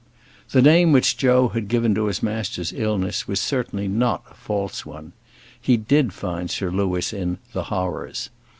[0.49, 4.83] The name which Joe had given to his master's illness was certainly not a false
[4.83, 5.13] one.
[5.61, 8.31] He did find Sir Louis "in the horrors."